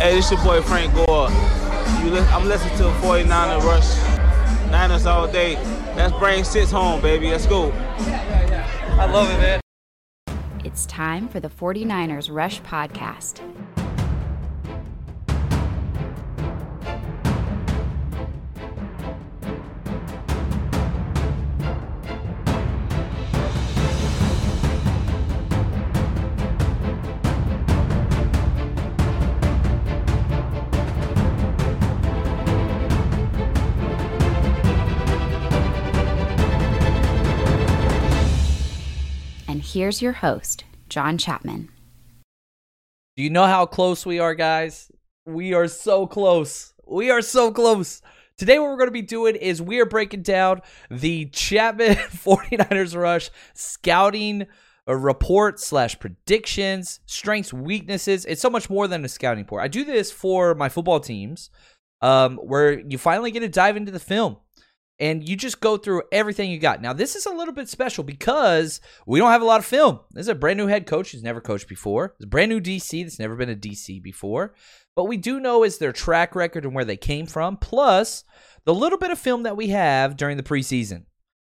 [0.00, 1.28] Hey, this your boy Frank Gore.
[2.02, 4.70] You li- I'm listening to 49er Rush.
[4.70, 5.56] Niners all day.
[5.94, 7.30] Let's bring six home, baby.
[7.30, 7.70] Let's go.
[7.70, 9.60] I love it, man.
[10.64, 13.40] It's time for the 49ers Rush Podcast.
[39.72, 41.68] Here's your host, John Chapman.
[43.16, 44.90] Do you know how close we are, guys?
[45.26, 46.72] We are so close.
[46.86, 48.02] We are so close.
[48.36, 53.00] Today, what we're going to be doing is we are breaking down the Chapman 49ers
[53.00, 54.46] Rush scouting
[54.86, 58.24] a report slash predictions, strengths, weaknesses.
[58.24, 59.62] It's so much more than a scouting report.
[59.62, 61.50] I do this for my football teams,
[62.00, 64.38] um, where you finally get to dive into the film
[65.00, 66.82] and you just go through everything you got.
[66.82, 70.00] Now, this is a little bit special because we don't have a lot of film.
[70.10, 72.14] This is a brand new head coach who's never coached before.
[72.16, 74.54] It's a brand new DC that's never been a DC before.
[74.94, 78.24] But we do know is their track record and where they came from, plus
[78.64, 81.04] the little bit of film that we have during the preseason.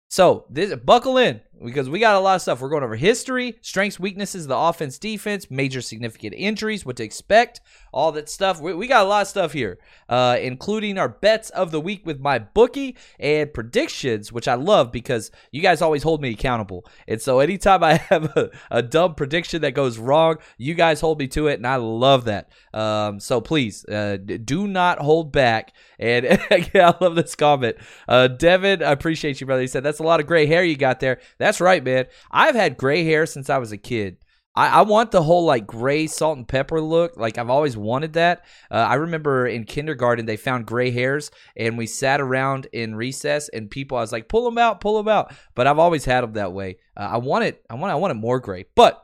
[0.09, 2.61] So, this buckle in because we got a lot of stuff.
[2.61, 7.61] We're going over history, strengths, weaknesses the offense, defense, major significant injuries, what to expect,
[7.91, 8.61] all that stuff.
[8.61, 9.79] We, we got a lot of stuff here,
[10.09, 14.91] uh, including our bets of the week with my bookie and predictions, which I love
[14.91, 16.85] because you guys always hold me accountable.
[17.07, 21.19] And so, anytime I have a, a dumb prediction that goes wrong, you guys hold
[21.19, 22.51] me to it, and I love that.
[22.73, 25.73] Um, so, please uh, do not hold back.
[25.99, 27.77] And I love this comment.
[28.07, 29.61] Uh, Devin, I appreciate you, brother.
[29.61, 31.19] He said, That's a lot of gray hair you got there.
[31.47, 32.07] That's right, man.
[32.29, 34.17] I've had gray hair since I was a kid.
[34.53, 37.15] I, I want the whole like gray salt and pepper look.
[37.15, 38.43] Like I've always wanted that.
[38.69, 43.47] Uh, I remember in kindergarten they found gray hairs and we sat around in recess
[43.47, 45.33] and people I was like pull them out, pull them out.
[45.55, 46.79] But I've always had them that way.
[46.97, 47.63] Uh, I want it.
[47.69, 47.93] I want.
[47.93, 48.65] I want it more gray.
[48.75, 49.01] But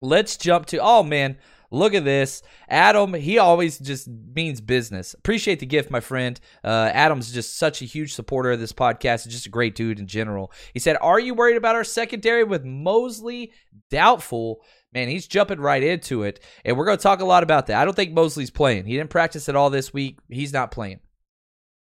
[0.00, 0.78] let's jump to.
[0.78, 1.36] Oh man,
[1.72, 2.42] Look at this.
[2.68, 5.14] Adam, he always just means business.
[5.14, 6.38] Appreciate the gift, my friend.
[6.64, 9.28] Uh, Adam's just such a huge supporter of this podcast.
[9.28, 10.52] Just a great dude in general.
[10.74, 13.52] He said, Are you worried about our secondary with Mosley?
[13.88, 14.62] Doubtful.
[14.92, 16.40] Man, he's jumping right into it.
[16.64, 17.80] And we're going to talk a lot about that.
[17.80, 18.86] I don't think Mosley's playing.
[18.86, 20.18] He didn't practice at all this week.
[20.28, 20.98] He's not playing.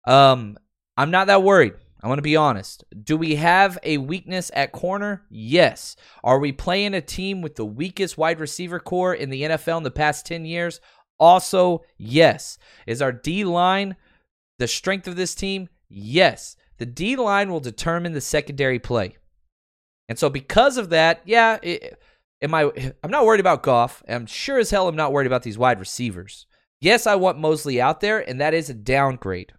[0.05, 0.57] Um,
[0.95, 1.73] I'm not that worried.
[2.03, 2.83] I want to be honest.
[3.01, 5.23] Do we have a weakness at corner?
[5.29, 5.95] Yes.
[6.21, 9.83] Are we playing a team with the weakest wide receiver core in the NFL in
[9.83, 10.81] the past 10 years?
[11.17, 12.57] Also, yes.
[12.85, 13.95] Is our D line
[14.59, 15.69] the strength of this team?
[15.87, 16.57] Yes.
[16.77, 19.15] The D line will determine the secondary play.
[20.09, 21.97] And so, because of that, yeah, it,
[22.41, 22.63] am I?
[23.01, 24.03] I'm not worried about Goff.
[24.09, 26.45] I'm sure as hell I'm not worried about these wide receivers.
[26.81, 29.53] Yes, I want Mosley out there, and that is a downgrade.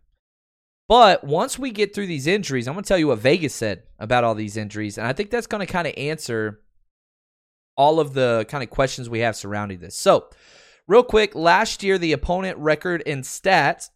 [0.88, 3.84] But once we get through these injuries, I'm going to tell you what Vegas said
[3.98, 4.98] about all these injuries.
[4.98, 6.60] And I think that's going to kind of answer
[7.76, 9.96] all of the kind of questions we have surrounding this.
[9.96, 10.28] So,
[10.86, 13.88] real quick, last year, the opponent record in stats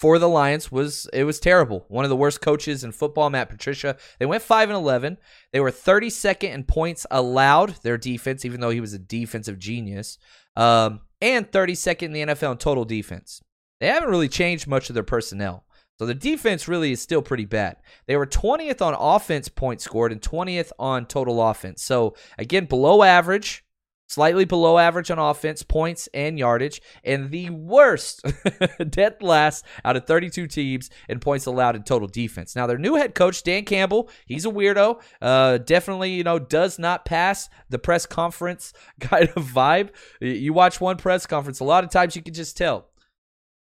[0.00, 1.84] for the Lions was it was terrible.
[1.88, 3.96] One of the worst coaches in football, Matt Patricia.
[4.18, 5.18] They went 5 and 11.
[5.52, 10.18] They were 32nd in points allowed, their defense, even though he was a defensive genius.
[10.56, 13.40] Um, and 32nd in the NFL in total defense.
[13.80, 15.63] They haven't really changed much of their personnel.
[15.98, 17.76] So the defense really is still pretty bad.
[18.06, 21.82] They were 20th on offense points scored and 20th on total offense.
[21.82, 23.64] So again, below average,
[24.08, 28.24] slightly below average on offense, points and yardage, and the worst,
[28.90, 32.56] dead last out of 32 teams in points allowed in total defense.
[32.56, 35.00] Now their new head coach Dan Campbell, he's a weirdo.
[35.22, 39.90] Uh, definitely, you know, does not pass the press conference kind of vibe.
[40.20, 42.88] You watch one press conference, a lot of times you can just tell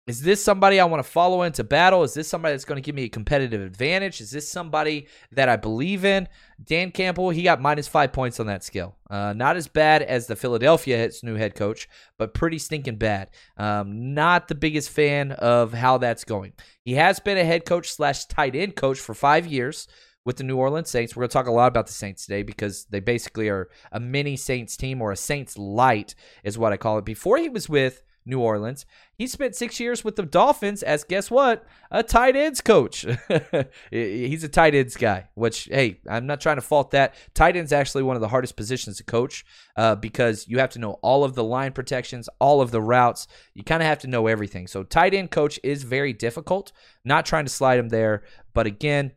[0.07, 2.01] is this somebody I want to follow into battle?
[2.03, 4.21] Is this somebody that's going to give me a competitive advantage?
[4.21, 6.29] Is this somebody that I believe in?
[6.63, 8.95] Dan Campbell, he got minus five points on that skill.
[9.09, 13.31] Uh, not as bad as the Philadelphia new head coach, but pretty stinking bad.
[13.57, 16.53] Um, not the biggest fan of how that's going.
[16.85, 19.89] He has been a head coach slash tight end coach for five years
[20.23, 21.15] with the New Orleans Saints.
[21.15, 23.99] We're going to talk a lot about the Saints today because they basically are a
[23.99, 26.15] mini Saints team or a Saints light,
[26.45, 27.05] is what I call it.
[27.05, 28.85] Before he was with New Orleans.
[29.17, 31.65] He spent six years with the Dolphins as guess what?
[31.89, 33.05] A tight ends coach.
[33.91, 37.15] He's a tight ends guy, which, hey, I'm not trying to fault that.
[37.33, 39.45] Tight ends actually one of the hardest positions to coach
[39.77, 43.27] uh, because you have to know all of the line protections, all of the routes.
[43.55, 44.67] You kind of have to know everything.
[44.67, 46.73] So, tight end coach is very difficult.
[47.05, 48.23] Not trying to slide him there,
[48.53, 49.13] but again,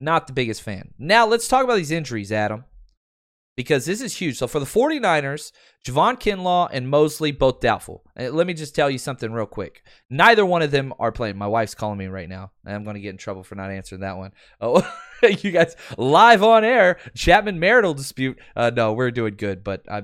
[0.00, 0.92] not the biggest fan.
[0.98, 2.64] Now, let's talk about these injuries, Adam
[3.58, 4.38] because this is huge.
[4.38, 5.50] So for the 49ers,
[5.84, 8.04] Javon Kinlaw and Mosley both doubtful.
[8.16, 9.82] Uh, let me just tell you something real quick.
[10.08, 11.36] Neither one of them are playing.
[11.36, 14.02] My wife's calling me right now, I'm going to get in trouble for not answering
[14.02, 14.30] that one.
[14.60, 14.88] Oh,
[15.22, 18.38] you guys live on air, Chapman marital dispute.
[18.54, 20.02] Uh, no, we're doing good, but I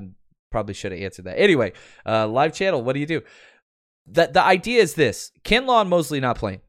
[0.50, 1.38] probably should have answered that.
[1.38, 1.74] Anyway,
[2.04, 2.82] uh, live channel.
[2.82, 3.22] What do you do?
[4.08, 6.60] The the idea is this: Kinlaw and Mosley not playing.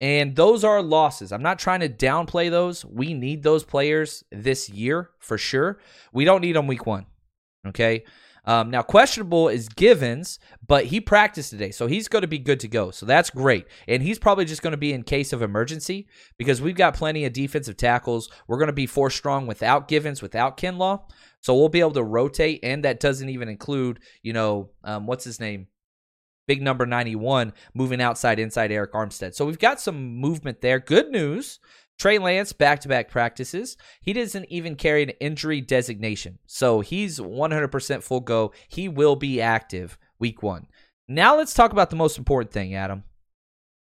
[0.00, 1.32] And those are losses.
[1.32, 2.84] I'm not trying to downplay those.
[2.84, 5.80] We need those players this year for sure.
[6.12, 7.06] We don't need them week one.
[7.66, 8.04] Okay.
[8.44, 12.60] Um, now, questionable is Givens, but he practiced today, so he's going to be good
[12.60, 12.90] to go.
[12.90, 13.66] So that's great.
[13.86, 16.08] And he's probably just going to be in case of emergency
[16.38, 18.30] because we've got plenty of defensive tackles.
[18.46, 21.02] We're going to be four strong without Givens, without Kinlaw.
[21.42, 25.24] So we'll be able to rotate, and that doesn't even include, you know, um, what's
[25.24, 25.66] his name?
[26.48, 29.34] Big number 91 moving outside inside Arik Armstead.
[29.34, 30.80] So we've got some movement there.
[30.80, 31.60] Good news.
[31.98, 33.76] Trey Lance back to back practices.
[34.00, 36.38] He doesn't even carry an injury designation.
[36.46, 38.52] So he's 100% full go.
[38.66, 40.68] He will be active week one.
[41.06, 43.04] Now let's talk about the most important thing, Adam.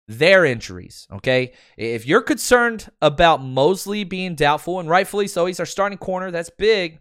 [0.07, 1.55] Their injuries, okay?
[1.77, 6.51] If you're concerned about Mosley being doubtful, and rightfully so, he's our starting corner, that's
[6.51, 7.01] big.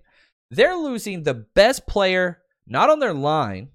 [0.50, 3.70] They're losing the best player, not on their line,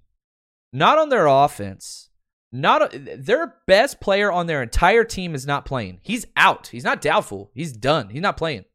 [0.77, 2.11] not on their offense.
[2.53, 6.01] Not their best player on their entire team is not playing.
[6.03, 6.69] He's out.
[6.69, 7.51] He's not doubtful.
[7.55, 8.11] He's done.
[8.11, 8.67] He's not playing.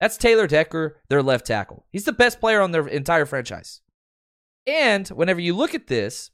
[0.00, 1.86] That's Taylor Decker, their left tackle.
[1.90, 3.80] He's the best player on their entire franchise.
[4.66, 6.30] And whenever you look at this,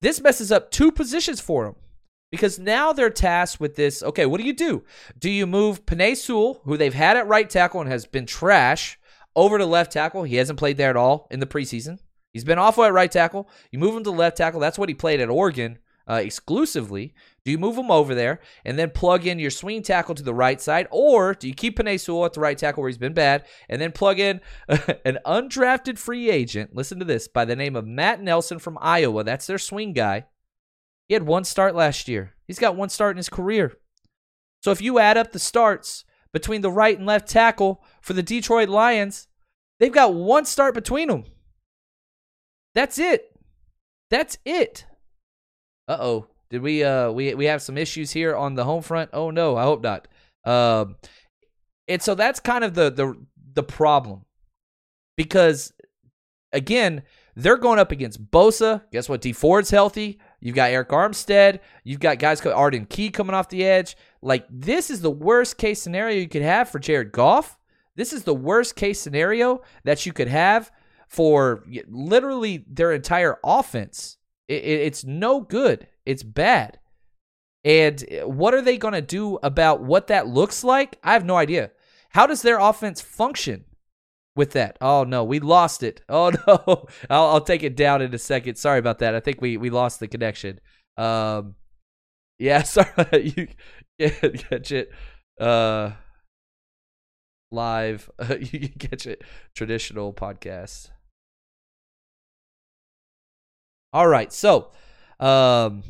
[0.00, 1.74] this messes up two positions for them
[2.30, 4.02] because now they're tasked with this.
[4.02, 4.84] Okay, what do you do?
[5.18, 8.98] Do you move Penei Sewell, who they've had at right tackle and has been trash,
[9.34, 10.22] over to left tackle?
[10.22, 11.98] He hasn't played there at all in the preseason.
[12.32, 13.48] He's been awful at right tackle.
[13.70, 14.60] You move him to left tackle.
[14.60, 15.78] That's what he played at Oregon
[16.08, 17.14] uh, exclusively.
[17.44, 20.34] Do you move him over there and then plug in your swing tackle to the
[20.34, 23.14] right side, or do you keep Penei Sewell at the right tackle where he's been
[23.14, 26.74] bad, and then plug in an undrafted free agent?
[26.74, 29.24] Listen to this by the name of Matt Nelson from Iowa.
[29.24, 30.26] That's their swing guy.
[31.06, 32.34] He had one start last year.
[32.46, 33.72] He's got one start in his career.
[34.60, 38.22] So if you add up the starts between the right and left tackle for the
[38.22, 39.28] Detroit Lions,
[39.78, 41.24] they've got one start between them.
[42.74, 43.34] That's it.
[44.10, 44.86] That's it.
[45.86, 46.26] Uh oh.
[46.50, 49.10] Did we uh we we have some issues here on the home front?
[49.12, 50.08] Oh no, I hope not.
[50.44, 50.96] Um
[51.86, 53.14] and so that's kind of the the
[53.54, 54.24] the problem.
[55.16, 55.72] Because
[56.52, 57.02] again,
[57.34, 58.82] they're going up against Bosa.
[58.92, 59.20] Guess what?
[59.20, 60.18] Dee Ford's healthy.
[60.40, 61.60] You've got Arik Armstead.
[61.84, 63.96] You've got guys called Arden Key coming off the edge.
[64.22, 67.58] Like this is the worst case scenario you could have for Jared Goff.
[67.96, 70.70] This is the worst case scenario that you could have
[71.08, 74.18] for literally their entire offense.
[74.46, 75.86] It, it, it's no good.
[76.06, 76.78] It's bad.
[77.64, 80.98] And what are they going to do about what that looks like?
[81.02, 81.70] I have no idea.
[82.10, 83.64] How does their offense function
[84.36, 84.78] with that?
[84.80, 86.00] Oh no, we lost it.
[86.08, 88.56] Oh no, I'll, I'll take it down in a second.
[88.56, 89.14] Sorry about that.
[89.14, 90.60] I think we we lost the connection.
[90.96, 91.56] Um,
[92.38, 93.32] yeah, sorry.
[93.36, 93.48] you
[93.98, 94.90] yeah, catch it.
[95.40, 95.92] Uh,
[97.50, 98.10] live.
[98.40, 99.22] you can catch it.
[99.54, 100.90] Traditional podcast.
[103.92, 104.32] All right.
[104.32, 104.70] So,
[105.20, 105.82] um,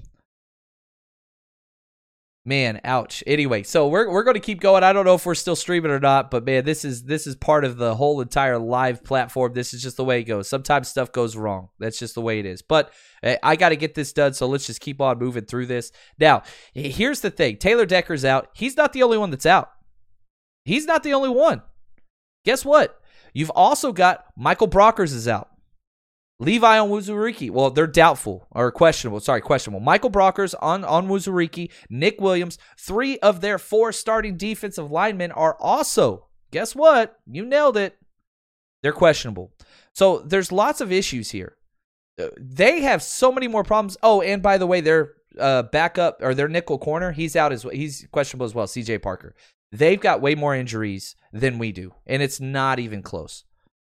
[2.48, 3.22] Man, ouch.
[3.26, 4.82] Anyway, so we're we're going to keep going.
[4.82, 7.36] I don't know if we're still streaming or not, but man, this is this is
[7.36, 9.52] part of the whole entire live platform.
[9.52, 10.48] This is just the way it goes.
[10.48, 11.68] Sometimes stuff goes wrong.
[11.78, 12.62] That's just the way it is.
[12.62, 12.90] But
[13.22, 15.92] eh, I got to get this done, so let's just keep on moving through this.
[16.18, 17.58] Now, here's the thing.
[17.58, 18.48] Taylor Decker's out.
[18.54, 19.70] He's not the only one that's out.
[20.64, 21.60] He's not the only one.
[22.46, 22.98] Guess what?
[23.34, 25.50] You've also got Michael Brockers is out.
[26.40, 29.18] Levi Onwuzurike, well, they're doubtful or questionable.
[29.18, 29.80] Sorry, questionable.
[29.80, 36.28] Michael Brockers on Onwuzurike, Nick Williams, three of their four starting defensive linemen are also,
[36.52, 37.16] guess what?
[37.26, 37.98] You nailed it.
[38.82, 39.52] They're questionable.
[39.92, 41.56] So there's lots of issues here.
[42.20, 43.96] Uh, they have so many more problems.
[44.00, 47.64] Oh, and by the way, their uh, backup or their nickel corner, he's out as
[47.64, 47.74] well.
[47.74, 48.66] He's questionable as well.
[48.66, 49.34] CJ Parker.
[49.72, 53.44] They've got way more injuries than we do, and it's not even close.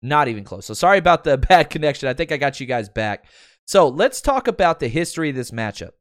[0.03, 0.65] Not even close.
[0.65, 2.09] So sorry about the bad connection.
[2.09, 3.25] I think I got you guys back.
[3.65, 5.91] So let's talk about the history of this matchup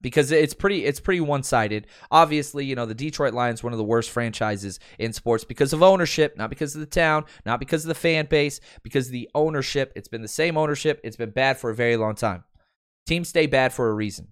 [0.00, 1.86] because it's pretty it's pretty one-sided.
[2.10, 5.82] Obviously, you know, the Detroit Lions one of the worst franchises in sports because of
[5.82, 9.92] ownership, not because of the town, not because of the fan base, because the ownership.
[9.94, 11.00] It's been the same ownership.
[11.04, 12.42] It's been bad for a very long time.
[13.06, 14.28] Teams stay bad for a reason.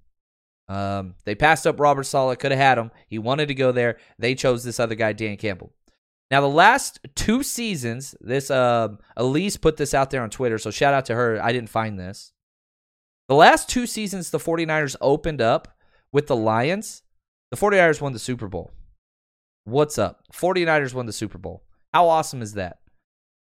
[0.69, 2.91] Um, they passed up Robert Saleh, could have had him.
[3.09, 3.99] He wanted to go there.
[4.19, 5.73] They chose this other guy, Dan Campbell.
[6.31, 10.71] Now, the last two seasons, this uh, Elise put this out there on Twitter, so
[10.71, 11.43] shout out to her.
[11.43, 12.33] I didn't find this.
[13.29, 15.77] The last two seasons the 49ers opened up
[16.13, 17.03] with the Lions,
[17.51, 18.71] the 49ers won the Super Bowl.
[19.65, 20.25] What's up?
[20.33, 21.65] 49ers won the Super Bowl.
[21.93, 22.79] How awesome is that?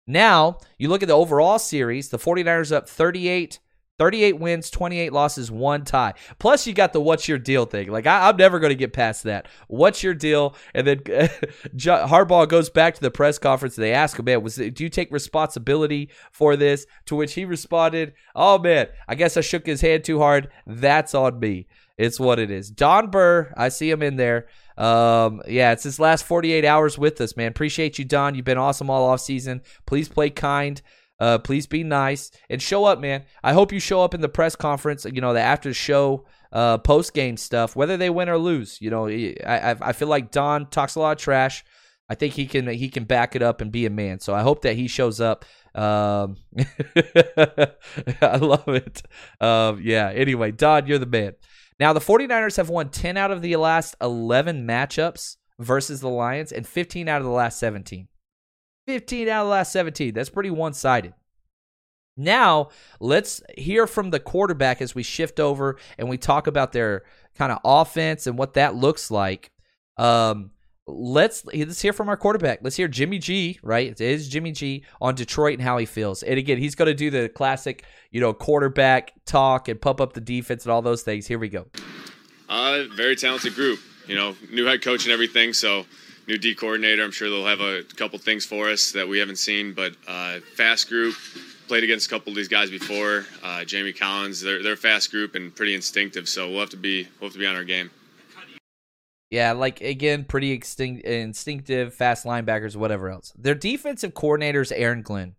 [0.06, 3.58] Now, you look at the overall series, the 49ers up 38
[3.98, 6.14] 38 wins, 28 losses, one tie.
[6.38, 7.90] Plus, you got the what's your deal thing.
[7.90, 9.48] Like, I, am never going to get past that.
[9.68, 10.54] What's your deal?
[10.74, 10.98] And then
[11.76, 13.76] Harbaugh goes back to the press conference.
[13.76, 16.86] And they ask him, man, was do you take responsibility for this?
[17.06, 20.50] To which he responded, oh, man, I guess I shook his hand too hard.
[20.66, 21.66] That's on me.
[21.96, 22.70] It's what it is.
[22.70, 24.48] Don Burr, I see him in there.
[24.76, 27.48] Um, yeah, it's his last 48 hours with us, man.
[27.48, 28.34] Appreciate you, Don.
[28.34, 29.62] You've been awesome all off season.
[29.86, 30.82] Please play kind.
[31.18, 33.25] Uh, please be nice and show up, man.
[33.42, 35.04] I hope you show up in the press conference.
[35.04, 38.78] You know, the after show, uh, post game stuff, whether they win or lose.
[38.80, 41.64] You know, I I feel like Don talks a lot of trash.
[42.08, 44.20] I think he can he can back it up and be a man.
[44.20, 45.44] So I hope that he shows up.
[45.75, 46.37] Um,
[48.23, 49.02] I love it.
[49.40, 50.11] Um, yeah.
[50.14, 51.35] Anyway, Don, you're the man.
[51.78, 56.52] Now the 49ers have won 10 out of the last 11 matchups versus the Lions
[56.52, 58.08] and 15 out of the last 17.
[58.86, 60.14] 15 out of the last 17.
[60.14, 61.14] That's pretty one sided.
[62.16, 67.04] Now, let's hear from the quarterback as we shift over and we talk about their
[67.36, 69.50] kind of offense and what that looks like.
[69.98, 70.52] Um,
[70.86, 72.60] let's let's hear from our quarterback.
[72.62, 73.90] Let's hear Jimmy G, right?
[73.90, 76.22] It is Jimmy G on Detroit and how he feels.
[76.22, 80.14] And again, he's going to do the classic, you know, quarterback talk and pump up
[80.14, 81.26] the defense and all those things.
[81.26, 81.66] Here we go.
[82.48, 83.80] Uh, very talented group.
[84.06, 85.52] You know, new head coach and everything.
[85.52, 85.84] So
[86.26, 87.02] new D coordinator.
[87.02, 90.40] I'm sure they'll have a couple things for us that we haven't seen, but uh,
[90.54, 91.14] fast group.
[91.68, 93.26] Played against a couple of these guys before.
[93.42, 96.28] Uh, Jamie Collins, they're they're fast group and pretty instinctive.
[96.28, 97.90] So we'll have to be we'll have to be on our game.
[99.30, 103.33] Yeah, like again, pretty extinct, instinctive, fast linebackers, whatever else.
[103.37, 105.35] Their defensive coordinator is Aaron Glenn.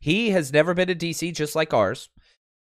[0.00, 2.08] He has never been a DC, just like ours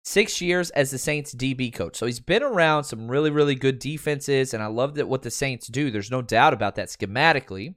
[0.06, 1.96] six years as the Saints DB coach.
[1.96, 5.32] So he's been around some really, really good defenses, and I love that what the
[5.32, 5.90] Saints do.
[5.90, 7.74] There's no doubt about that schematically.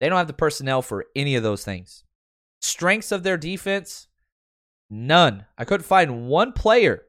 [0.00, 2.04] They don't have the personnel for any of those things.
[2.60, 4.06] Strengths of their defense,
[4.88, 5.46] none.
[5.58, 7.02] I couldn't find one player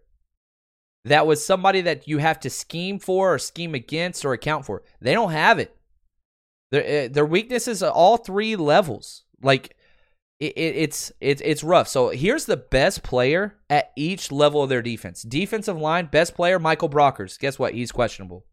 [1.05, 4.81] that was somebody that you have to scheme for or scheme against or account for.
[5.00, 5.75] They don't have it.
[6.72, 9.25] Their, eh, their weaknesses are all three levels.
[9.43, 9.75] Like
[10.39, 11.87] it, it, it's it's it's rough.
[11.87, 15.23] So here's the best player at each level of their defense.
[15.23, 17.39] Defensive line, best player Michael Brockers.
[17.39, 17.73] Guess what?
[17.73, 18.45] He's questionable.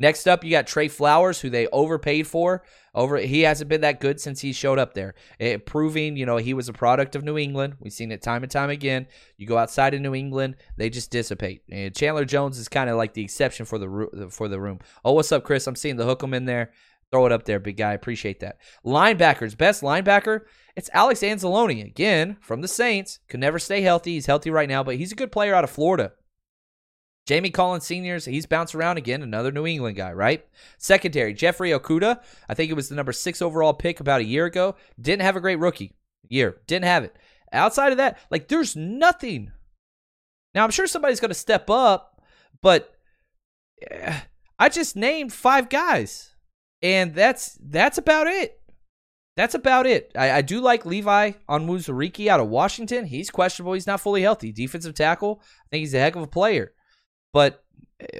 [0.00, 2.62] Next up, you got Trey Flowers, who they overpaid for.
[2.94, 6.38] Over, he hasn't been that good since he showed up there, it, proving you know
[6.38, 7.76] he was a product of New England.
[7.78, 9.06] We've seen it time and time again.
[9.36, 11.62] You go outside of New England, they just dissipate.
[11.70, 14.80] And Chandler Jones is kind of like the exception for the for the room.
[15.04, 15.66] Oh, what's up, Chris?
[15.66, 16.72] I'm seeing the hook 'em in there.
[17.12, 17.92] Throw it up there, big guy.
[17.92, 18.58] Appreciate that.
[18.84, 20.42] Linebackers, best linebacker.
[20.76, 23.18] It's Alex Anzalone again from the Saints.
[23.28, 24.14] Could never stay healthy.
[24.14, 26.12] He's healthy right now, but he's a good player out of Florida.
[27.26, 29.22] Jamie Collins Seniors, he's bounced around again.
[29.22, 30.44] Another New England guy, right?
[30.78, 34.46] Secondary, Jeffrey Okudah, I think it was the number six overall pick about a year
[34.46, 34.74] ago.
[35.00, 35.92] Didn't have a great rookie
[36.28, 36.60] year.
[36.66, 37.16] Didn't have it.
[37.52, 39.52] Outside of that, like there's nothing.
[40.54, 42.20] Now I'm sure somebody's going to step up,
[42.62, 42.94] but
[43.90, 44.20] eh,
[44.58, 46.34] I just named five guys,
[46.82, 48.59] and that's that's about it
[49.40, 50.12] that's about it.
[50.16, 53.06] I, I do like Levi on Onwuzurike out of Washington.
[53.06, 53.72] He's questionable.
[53.72, 54.52] He's not fully healthy.
[54.52, 55.40] Defensive tackle.
[55.42, 56.72] I think he's a heck of a player.
[57.32, 57.64] But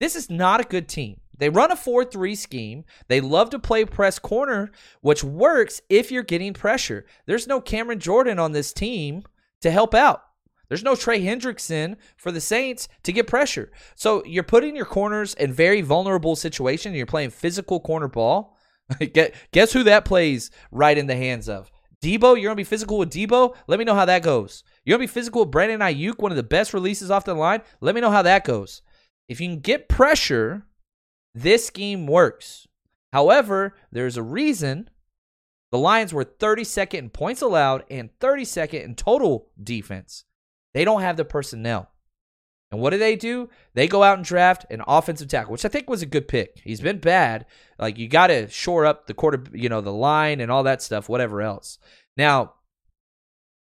[0.00, 1.20] This is not a good team.
[1.36, 2.84] They run a 4 3 scheme.
[3.08, 7.06] They love to play press corner, which works if you're getting pressure.
[7.26, 9.22] There's no Cameron Jordan on this team
[9.60, 10.22] to help out.
[10.68, 13.72] There's no Trey Hendrickson for the Saints to get pressure.
[13.94, 16.94] So you're putting your corners in very vulnerable situations.
[16.94, 18.57] You're playing physical corner ball.
[19.52, 21.70] Guess who that plays right in the hands of?
[22.02, 23.56] Deebo, you're to be physical with Deebo.
[23.66, 24.62] Let me know how that goes.
[24.84, 27.62] You're to be physical with Brandon Aiyuk, one of the best releases off the line?
[27.80, 28.82] Let me know how that goes.
[29.28, 30.64] If you can get pressure,
[31.34, 32.66] this scheme works.
[33.12, 34.88] However, there's a reason
[35.70, 40.24] the Lions were 32nd in points allowed and 32nd in total defense.
[40.72, 41.90] They don't have the personnel.
[42.70, 43.48] And what do they do?
[43.74, 46.60] They go out and draft an offensive tackle, which I think was a good pick.
[46.62, 47.46] He's been bad.
[47.78, 50.82] Like you got to shore up the quarter, you know, the line and all that
[50.82, 51.78] stuff, whatever else.
[52.16, 52.54] Now,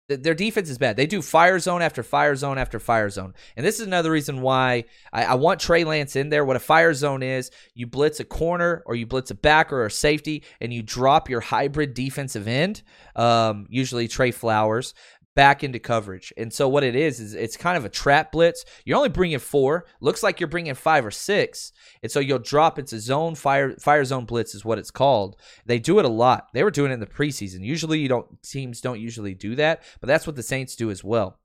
[0.09, 0.97] th- their defense is bad.
[0.97, 3.35] They do fire zone after fire zone after fire zone.
[3.55, 6.43] And this is another reason why I, I want Trey Lance in there.
[6.43, 9.85] What a fire zone is, you blitz a corner or you blitz a back or
[9.85, 12.81] a safety, and you drop your hybrid defensive end,
[13.15, 14.95] um, usually Trey Flowers
[15.37, 16.33] back into coverage.
[16.35, 18.65] And so what it is is it's kind of a trap blitz.
[18.85, 19.85] You're only bringing four.
[20.01, 21.71] Looks like you're bringing five or six.
[22.01, 22.79] And so you'll drop.
[22.79, 25.35] It's a zone fire fire zone blitz is what it's called.
[25.67, 26.47] They do it a lot.
[26.53, 27.63] They were doing it in the preseason.
[27.63, 31.03] Usually you don't teams don't usually do that, but that's what the Saints do as
[31.03, 31.37] well.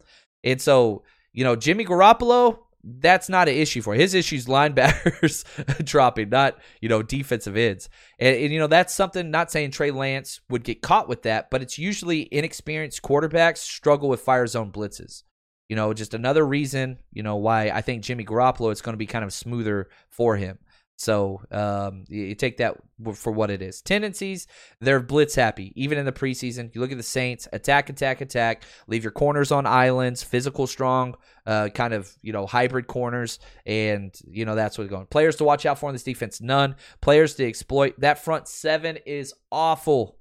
[0.42, 1.02] And so
[1.34, 5.44] you know Jimmy Garoppolo that's not an issue for his issues linebackers
[5.84, 7.88] dropping not you know defensive ends.
[8.18, 11.50] And, and, you know that's something not saying trey lance would get caught with that
[11.50, 15.22] but it's usually inexperienced quarterbacks struggle with fire zone blitzes.
[15.68, 18.98] You know just another reason you know why i think jimmy garoppolo is going to
[18.98, 20.58] be kind of smoother for him
[21.02, 22.76] so um, you take that
[23.14, 23.82] for what it is.
[23.82, 24.47] Tendencies,
[24.80, 25.73] they're blitz happy.
[25.75, 28.62] Even in the preseason, you look at the Saints, attack, attack, attack.
[28.87, 34.16] Leave your corners on islands, physical, strong, uh, kind of you know hybrid corners, and
[34.25, 35.06] you know that's what's going.
[35.06, 36.76] Players to watch out for in this defense, none.
[37.00, 37.99] Players to exploit.
[37.99, 40.18] That front seven is awful.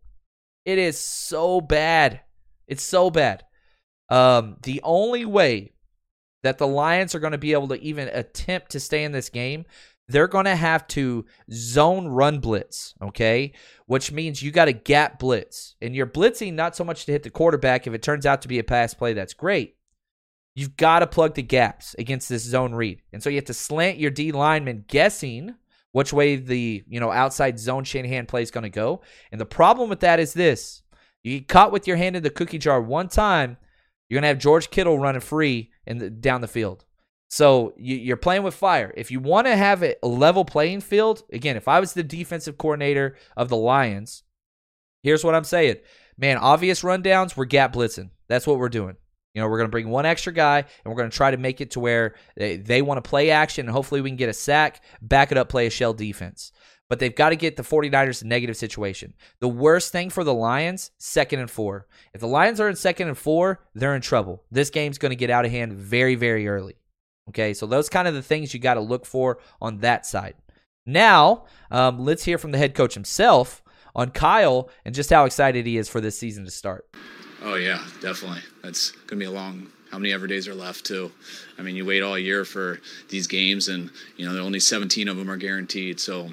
[0.65, 2.21] It is so bad.
[2.67, 3.43] It's so bad.
[4.09, 5.73] Um, the only way
[6.43, 9.29] that the Lions are going to be able to even attempt to stay in this
[9.29, 9.65] game
[10.08, 13.53] they're going to have to zone run blitz, okay?
[13.85, 15.75] Which means you got to gap blitz.
[15.81, 17.87] And you're blitzing not so much to hit the quarterback.
[17.87, 19.77] If it turns out to be a pass play, that's great.
[20.53, 23.01] You've got to plug the gaps against this zone read.
[23.14, 25.55] And so you have to slant your D lineman guessing
[25.94, 29.01] which way the, you know, outside zone Shanahan play is going to go.
[29.31, 30.83] And the problem with that is this.
[31.24, 33.57] You get caught with your hand in the cookie jar one time,
[34.09, 36.85] you're going to have George Kittle running free the, down the field.
[37.31, 38.94] So you, are playing with fire.
[38.98, 42.57] If you want to have a level playing field, again, if I was the defensive
[42.57, 44.24] coordinator of the Lions,
[45.01, 45.77] here's what I'm saying.
[46.17, 48.09] Man, obvious rundowns, we're gap blitzing.
[48.27, 48.98] That's what we're doing.
[49.33, 51.37] You know, we're going to bring one extra guy and we're going to try to
[51.37, 54.27] make it to where they, they want to play action and hopefully we can get
[54.27, 56.51] a sack, back it up, play a shell defense.
[56.89, 59.13] But they've got to get the 49ers in negative situation.
[59.39, 61.87] The worst thing for the Lions, second and four.
[62.13, 64.44] If the Lions are in second and four, they're in trouble.
[64.51, 66.75] This game's going to get out of hand very, very early.
[67.31, 70.35] Okay, so those kind of the things you got to look for on that side.
[70.85, 73.63] Now, um, let's hear from the head coach himself
[73.96, 76.89] on Kyle and just how excited he is for this season to start.
[77.41, 78.41] Oh yeah, definitely.
[78.61, 79.67] That's gonna be a long.
[79.91, 81.11] How many ever days are left too?
[81.57, 85.15] I mean, you wait all year for these games, and you know, only 17 of
[85.15, 86.01] them are guaranteed.
[86.01, 86.31] So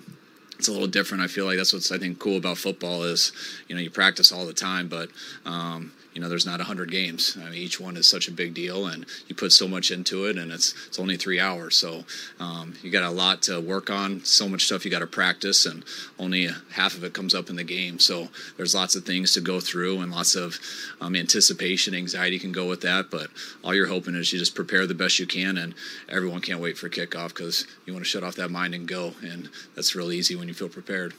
[0.59, 1.23] it's a little different.
[1.23, 3.33] I feel like that's what's I think cool about football is,
[3.69, 5.11] you know, you practice all the time, but
[5.45, 7.37] um, you know, there's not 100 games.
[7.41, 10.27] I mean, each one is such a big deal, and you put so much into
[10.27, 11.77] it, and it's it's only three hours.
[11.77, 12.05] So
[12.41, 15.67] um, you got a lot to work on, so much stuff you got to practice,
[15.67, 15.85] and
[16.19, 17.99] only half of it comes up in the game.
[17.99, 20.59] So there's lots of things to go through, and lots of
[21.01, 23.11] um, anticipation, anxiety can go with that.
[23.11, 23.29] But
[23.63, 25.75] all you're hoping is you just prepare the best you can, and
[26.09, 29.13] everyone can't wait for kickoff because you want to shut off that mind and go,
[29.23, 31.15] and that's real easy when you feel prepared.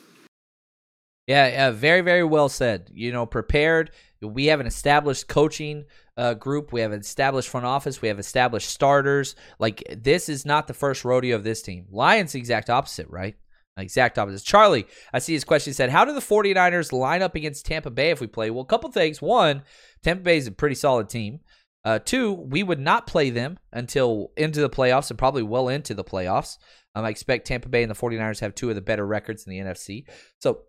[1.29, 2.89] Yeah, yeah, very, very well said.
[2.91, 3.91] You know, prepared.
[4.19, 5.85] We have an established coaching
[6.17, 6.73] uh, group.
[6.73, 8.01] We have an established front office.
[8.01, 9.35] We have established starters.
[9.59, 11.85] Like this is not the first rodeo of this team.
[11.91, 13.35] Lions, exact opposite, right?
[13.77, 14.43] Exact opposite.
[14.43, 15.69] Charlie, I see his question.
[15.69, 18.49] He said, How do the 49ers line up against Tampa Bay if we play?
[18.49, 19.21] Well, a couple things.
[19.21, 19.61] One,
[20.01, 21.41] Tampa Bay is a pretty solid team.
[21.85, 25.93] Uh, two, we would not play them until into the playoffs and probably well into
[25.93, 26.57] the playoffs.
[26.95, 29.51] Um, I expect Tampa Bay and the 49ers have two of the better records in
[29.51, 30.05] the NFC.
[30.39, 30.63] So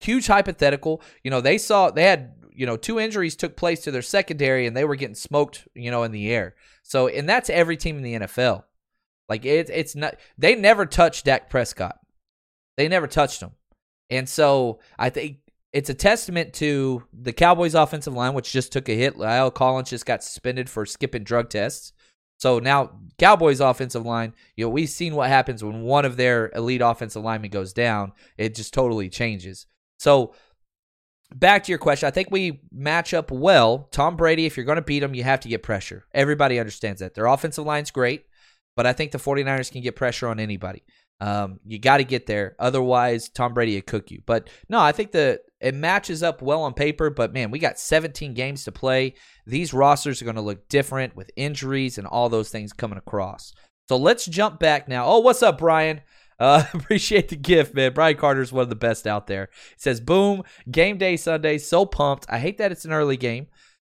[0.00, 1.02] huge hypothetical.
[1.22, 4.66] You know, they saw they had you know two injuries took place to their secondary
[4.66, 5.66] and they were getting smoked.
[5.74, 6.54] You know, in the air.
[6.82, 8.64] So and that's every team in the NFL.
[9.28, 11.98] Like it's it's not they never touched Dak Prescott.
[12.76, 13.52] They never touched him.
[14.10, 15.38] And so I think
[15.72, 19.16] it's a testament to the Cowboys offensive line, which just took a hit.
[19.16, 21.92] La'el Collins just got suspended for skipping drug tests.
[22.38, 26.50] So now Cowboys offensive line, you know, we've seen what happens when one of their
[26.54, 28.12] elite offensive linemen goes down.
[28.36, 29.66] It just totally changes.
[29.98, 30.34] So
[31.34, 33.88] back to your question, I think we match up well.
[33.92, 36.06] Tom Brady, if you're going to beat him, you have to get pressure.
[36.14, 37.14] Everybody understands that.
[37.14, 38.26] Their offensive line's great,
[38.76, 40.82] but I think the 49ers can get pressure on anybody.
[41.20, 42.56] Um, you got to get there.
[42.58, 44.22] Otherwise, Tom Brady would cook you.
[44.26, 47.08] But no, I think the it matches up well on paper.
[47.08, 49.14] But man, we got 17 games to play.
[49.46, 53.54] These rosters are going to look different with injuries and all those things coming across.
[53.88, 55.06] So let's jump back now.
[55.06, 56.02] Oh, what's up, Brian?
[56.38, 57.92] Uh, appreciate the gift, man.
[57.92, 59.48] Brian Carter is one of the best out there.
[59.52, 61.58] He says, "Boom, game day Sunday.
[61.58, 62.26] So pumped.
[62.28, 63.46] I hate that it's an early game,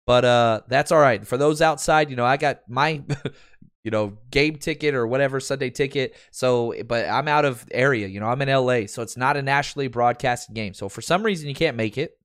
[0.07, 1.27] but uh, that's all right.
[1.27, 3.03] For those outside, you know, I got my
[3.88, 6.14] you know, game ticket or whatever Sunday ticket.
[6.31, 8.07] So, but I'm out of area.
[8.07, 10.74] You know, I'm in LA, so it's not a nationally broadcasted game.
[10.74, 12.18] So, for some reason, you can't make it.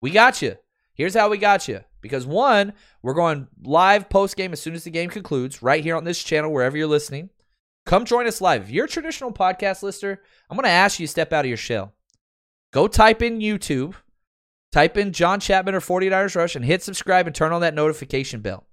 [0.00, 0.56] We got you.
[0.94, 1.80] Here's how we got you.
[2.00, 5.96] Because one, we're going live post game as soon as the game concludes, right here
[5.96, 7.28] on this channel, wherever you're listening.
[7.86, 8.64] Come join us live.
[8.64, 10.20] If you're a traditional podcast listener,
[10.50, 11.94] I'm going to ask you to step out of your shell.
[12.72, 13.94] Go type in YouTube,
[14.72, 18.40] type in John Chapman or 49ers Rush, and hit subscribe and turn on that notification
[18.40, 18.66] bell.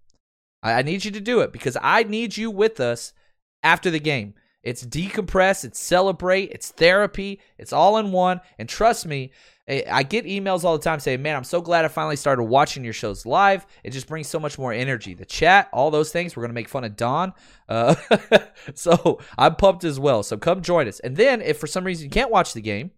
[0.64, 3.14] I, I need you to do it because I need you with us
[3.62, 4.34] after the game.
[4.64, 8.40] It's decompress, it's celebrate, it's therapy, it's all in one.
[8.58, 9.32] And trust me,
[9.68, 12.84] I get emails all the time saying, Man, I'm so glad I finally started watching
[12.84, 13.66] your shows live.
[13.84, 15.14] It just brings so much more energy.
[15.14, 16.36] The chat, all those things.
[16.36, 17.34] We're going to make fun of Don.
[17.70, 17.96] Uh,
[18.74, 20.24] so I'm pumped as well.
[20.24, 21.00] So come join us.
[21.00, 22.92] And then, if for some reason you can't watch the game,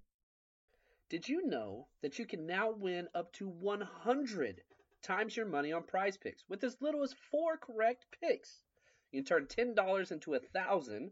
[1.10, 4.62] did you know that you can now win up to 100
[5.06, 8.62] times your money on prize picks with as little as four correct picks.
[9.12, 11.12] You can turn $10 into a thousand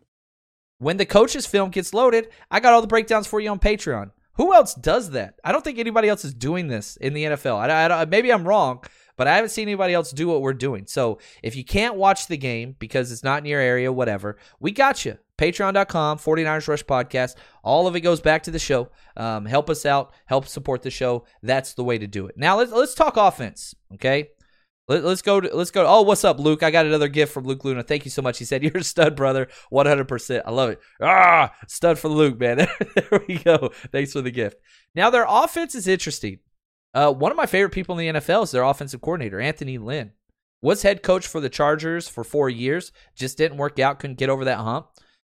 [0.81, 4.09] When the coach's film gets loaded, I got all the breakdowns for you on Patreon.
[4.37, 5.35] Who else does that?
[5.43, 7.55] I don't think anybody else is doing this in the NFL.
[7.69, 8.83] I, I, maybe I'm wrong,
[9.15, 10.87] but I haven't seen anybody else do what we're doing.
[10.87, 14.71] So if you can't watch the game because it's not in your area, whatever, we
[14.71, 15.19] got you.
[15.37, 17.35] Patreon.com, 49ers Rush Podcast.
[17.61, 18.89] All of it goes back to the show.
[19.15, 21.25] Um, help us out, help support the show.
[21.43, 22.37] That's the way to do it.
[22.39, 23.75] Now let's let's talk offense.
[23.93, 24.31] Okay.
[24.91, 25.39] Let, us go.
[25.39, 25.83] To, let's go.
[25.83, 26.63] To, oh, what's up, Luke?
[26.63, 27.81] I got another gift from Luke Luna.
[27.81, 28.37] Thank you so much.
[28.39, 29.47] He said, "You're a stud, brother.
[29.69, 30.05] 100.
[30.05, 30.81] percent I love it.
[31.01, 32.57] Ah, stud for Luke, man.
[32.95, 33.71] there we go.
[33.93, 34.57] Thanks for the gift.
[34.93, 36.39] Now their offense is interesting.
[36.93, 40.11] Uh, one of my favorite people in the NFL is their offensive coordinator, Anthony Lynn.
[40.61, 42.91] Was head coach for the Chargers for four years.
[43.15, 43.99] Just didn't work out.
[43.99, 44.87] Couldn't get over that hump.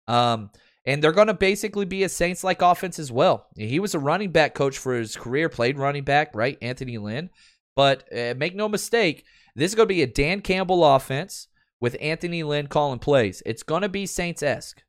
[0.08, 0.50] Um,
[0.86, 3.48] and they're going to basically be a Saints like offense as well.
[3.56, 6.58] He was a running back coach for his career, played running back, right?
[6.62, 7.30] Anthony Lynn.
[7.76, 11.48] But uh, make no mistake, this is going to be a Dan Campbell offense
[11.80, 13.44] with Anthony Lynn calling plays.
[13.46, 14.84] It's going to be Saints esque.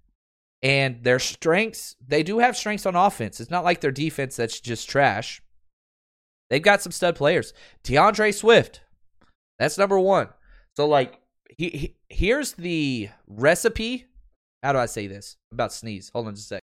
[0.62, 3.40] And their strengths, they do have strengths on offense.
[3.40, 5.42] It's not like their defense that's just trash.
[6.48, 7.53] They've got some stud players.
[7.83, 8.81] D'Andre Swift,
[9.59, 10.29] that's number one.
[10.77, 11.20] So, like,
[11.57, 14.07] he, he, here's the recipe
[14.64, 15.37] how do I say this?
[15.53, 16.11] I'm about sneeze.
[16.14, 16.62] Hold on just a sec.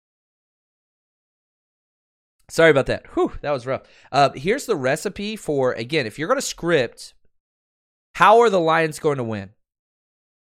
[2.47, 3.07] Sorry about that.
[3.15, 3.81] Whew, that was rough.
[4.11, 6.05] Uh, here's the recipe for again.
[6.05, 7.15] If you're going to script,
[8.17, 9.51] how are the Lions going to win?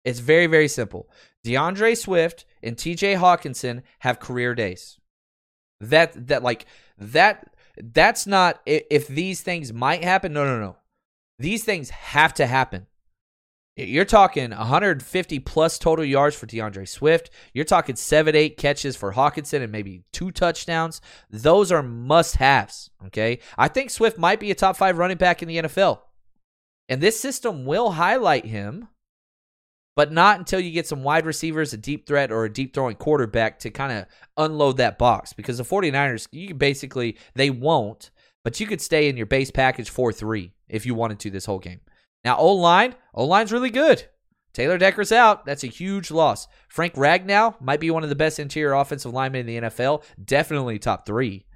[0.04, 1.08] It's very very simple.
[1.44, 3.14] D'Andre Swift and T.J.
[3.14, 4.98] Hockenson have career days.
[5.80, 6.66] That that like
[6.98, 10.32] that that's not if these things might happen.
[10.32, 10.78] No no no.
[11.38, 12.88] These things have to happen.
[13.76, 17.30] You're talking 150 plus total yards for D'Andre Swift.
[17.54, 21.00] You're talking seven, eight catches for Hawkinson and maybe two touchdowns.
[21.30, 22.90] Those are must haves.
[23.06, 23.38] Okay.
[23.56, 26.00] I think Swift might be a top five running back in the NFL.
[26.90, 28.88] And this system will highlight him,
[29.94, 32.96] but not until you get some wide receivers, a deep threat, or a deep throwing
[32.96, 35.32] quarterback to kind of unload that box.
[35.32, 38.10] Because the 49ers, you basically, they won't,
[38.42, 41.46] but you could stay in your base package 4 3 if you wanted to this
[41.46, 41.80] whole game.
[42.24, 44.04] Now, O line, O line's really good.
[44.52, 45.46] Taylor Decker's out.
[45.46, 46.48] That's a huge loss.
[46.68, 50.02] Frank Ragnow might be one of the best interior offensive linemen in the NFL.
[50.22, 51.46] Definitely top three.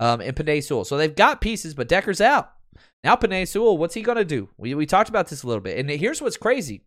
[0.00, 0.86] Um, and Penei Sewell.
[0.86, 2.52] So they've got pieces, but Decker's out.
[3.04, 4.48] Now Penei Sewell, what's he going to do?
[4.56, 5.78] We, we talked about this a little bit.
[5.78, 6.82] And here's what's crazy.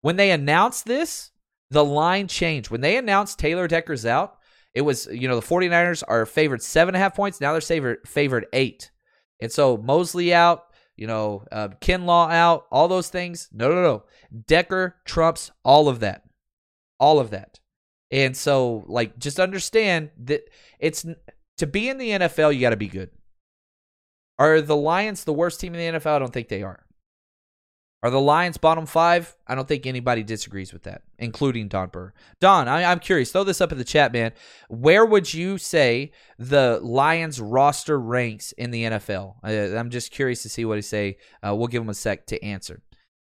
[0.00, 1.30] When they announced this,
[1.70, 2.70] the line changed.
[2.70, 4.38] When they announced Taylor Decker's out,
[4.74, 7.40] it was, you know, the 49ers are favored seven and a half points.
[7.40, 8.90] Now they're favored, favored eight.
[9.40, 10.64] And so Mosley out,
[10.96, 13.48] you know, uh, Kinlaw out, all those things.
[13.52, 14.04] No, no, no.
[14.46, 16.22] Decker trumps all of that.
[16.98, 17.60] All of that.
[18.10, 20.42] And so, like, just understand that
[20.78, 21.04] it's
[21.58, 23.10] to be in the NFL, you got to be good.
[24.38, 26.16] Are the Lions the worst team in the NFL?
[26.16, 26.84] I don't think they are.
[28.04, 29.34] Are the Lions bottom five?
[29.46, 32.12] I don't think anybody disagrees with that, including Don Burr.
[32.38, 33.32] Don, I, am curious.
[33.32, 34.32] Throw this up in the chat, man.
[34.68, 39.36] Where would you say the Lions roster ranks in the NFL?
[39.42, 41.16] I, am just curious to see what he say.
[41.42, 42.82] Uh, we'll give him a sec to answer.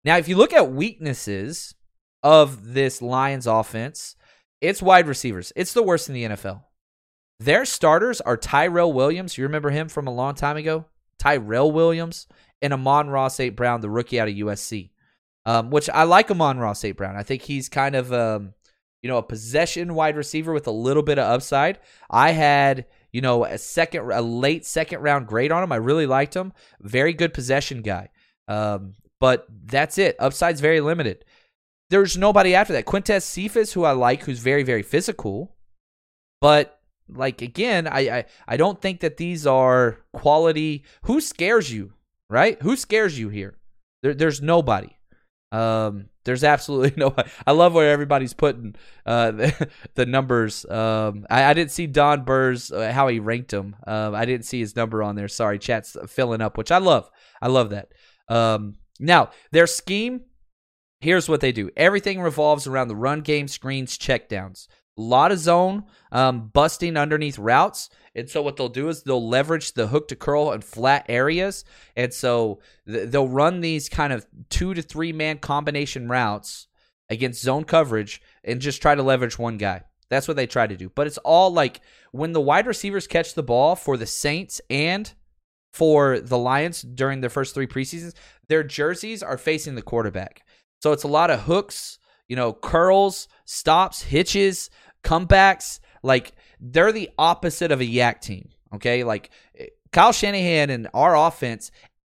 [0.04, 1.76] Now, if you look at weaknesses
[2.24, 4.16] of this Lions offense,
[4.60, 5.52] it's wide receivers.
[5.54, 6.62] It's the worst in the NFL.
[7.38, 9.38] Their starters are Tyrell Williams.
[9.38, 10.86] You remember him from a long time ago?
[11.24, 12.26] Tyrell Williams
[12.60, 13.56] and Amon-Ra St.
[13.56, 14.90] Brown, the rookie out of USC.
[15.46, 16.96] Um, which I like Amon-Ra St.
[16.96, 17.16] Brown.
[17.16, 18.54] I think he's kind of um,
[19.04, 21.78] you know, a possession wide receiver with a little bit of upside.
[22.08, 25.72] I had, you know, a second a late second round grade on him.
[25.72, 26.54] I really liked him.
[26.80, 28.08] Very good possession guy.
[28.48, 30.16] Um, but that's it.
[30.18, 31.26] Upside's very limited.
[31.90, 32.86] There's nobody after that.
[32.86, 35.54] Quintez Cephus, who I like, who's very, very physical.
[36.40, 40.84] But like again, I, I I don't think that these are quality.
[41.02, 41.92] Who scares you?
[42.28, 42.60] right?
[42.62, 43.56] Who scares you here?
[44.02, 44.96] There, there's nobody.
[45.52, 47.14] Um, there's absolutely no.
[47.46, 48.74] I love where everybody's putting
[49.06, 50.64] uh, the, the numbers.
[50.66, 53.76] Um, I, I, didn't see Don Burr's uh, how he ranked them.
[53.86, 55.28] Um, I didn't see his number on there.
[55.28, 57.10] Sorry, chat's filling up, which I love.
[57.40, 57.92] I love that.
[58.28, 60.22] Um, now their scheme.
[61.00, 61.70] Here's what they do.
[61.76, 64.68] Everything revolves around the run game, screens, checkdowns.
[64.96, 67.90] A lot of zone, um, busting underneath routes.
[68.14, 71.64] And so what they'll do is they'll leverage the hook to curl and flat areas.
[71.96, 76.68] And so th- they'll run these kind of two to three man combination routes
[77.10, 79.82] against zone coverage and just try to leverage one guy.
[80.10, 80.90] That's what they try to do.
[80.90, 81.80] But it's all like
[82.12, 85.12] when the wide receivers catch the ball for the Saints and
[85.72, 88.14] for the Lions during their first three preseasons,
[88.48, 90.46] their jerseys are facing the quarterback.
[90.82, 94.70] So it's a lot of hooks, you know, curls, stops, hitches,
[95.02, 95.80] comebacks.
[96.02, 98.48] Like they're the opposite of a YAC team.
[98.74, 101.70] Okay, like eh, Kyle Shanahan and our offense,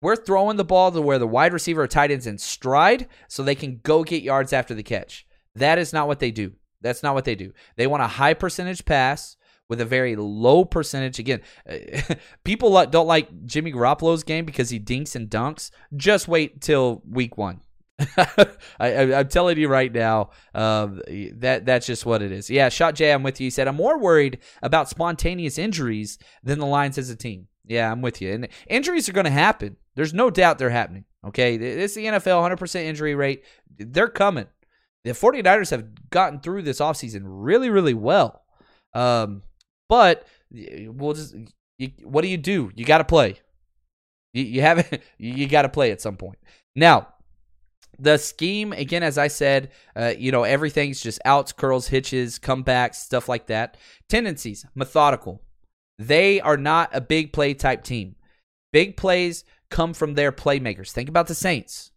[0.01, 3.43] we're throwing the ball to where the wide receiver or tight ends in stride so
[3.43, 5.25] they can go get yards after the catch.
[5.55, 6.53] That is not what they do.
[6.81, 7.53] That's not what they do.
[7.77, 9.37] They want a high percentage pass
[9.67, 11.19] with a very low percentage.
[11.19, 11.41] Again,
[12.43, 15.71] people don't like Jimmy Garoppolo's game because he dinks and dunks.
[15.95, 17.61] Just wait till week one.
[18.79, 21.01] I, am telling you right now, um,
[21.37, 22.49] that that's just what it is.
[22.49, 23.45] Yeah, shot J, I'm with you.
[23.45, 27.47] He said I'm more worried about spontaneous injuries than the Lions as a team.
[27.65, 28.33] Yeah, I'm with you.
[28.33, 29.77] And injuries are going to happen.
[29.95, 31.05] There's no doubt they're happening.
[31.25, 33.43] Okay, it's the NFL 100% injury rate.
[33.77, 34.47] They're coming.
[35.03, 38.43] The 49ers have gotten through this offseason really, really well.
[38.93, 39.43] Um,
[39.89, 41.35] but we'll just,
[41.77, 42.71] you, what do you do?
[42.75, 43.39] You got to play.
[44.33, 45.01] You, you haven't.
[45.17, 46.37] You got to play at some point.
[46.75, 47.07] Now,
[47.99, 52.95] the scheme again as i said uh, you know everything's just outs curls hitches comebacks
[52.95, 53.77] stuff like that.
[54.09, 55.41] Tendencies methodical.
[55.97, 58.15] They are not a big play type team.
[58.73, 60.91] Big plays come from their playmakers.
[60.91, 61.91] Think about the saints.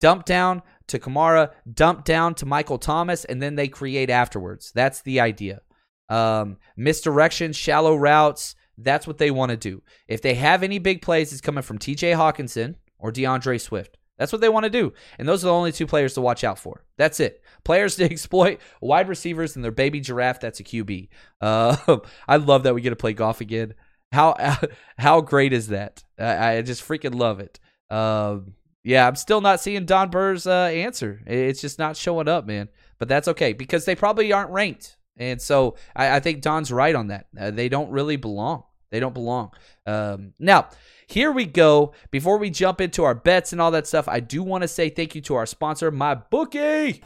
[0.00, 4.72] Dump down to kamara dump down to michael thomas and then they create afterwards.
[4.74, 5.62] That's the idea.
[6.08, 9.82] Um, misdirection shallow routes that's what they want to do.
[10.06, 14.32] If they have any big plays it's coming from tj hockenson or d'andre swift That's
[14.32, 14.92] what they want to do.
[15.18, 16.84] And those are the only two players to watch out for.
[16.96, 17.42] That's it.
[17.64, 20.40] Players to exploit wide receivers and their baby giraffe.
[20.40, 21.08] That's a QB.
[21.40, 21.98] Uh,
[22.28, 23.74] I love that we get to play Goff again.
[24.12, 24.58] How
[24.98, 26.02] how great is that?
[26.18, 27.58] I, I just freaking love it.
[27.90, 31.20] Um, yeah, I'm still not seeing Don Burr's uh, answer.
[31.26, 32.68] It's just not showing up, man.
[32.98, 34.96] But that's okay because they probably aren't ranked.
[35.16, 37.26] And so I, I think Don's right on that.
[37.38, 38.64] Uh, they don't really belong.
[38.90, 39.52] They don't belong.
[39.86, 40.68] Um, now,
[41.06, 41.92] here we go.
[42.10, 44.88] Before we jump into our bets and all that stuff, I do want to say
[44.88, 47.02] thank you to our sponsor, my bookie.